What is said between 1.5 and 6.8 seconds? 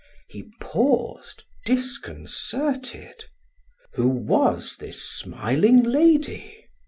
disconcerted. Who was that smiling lady?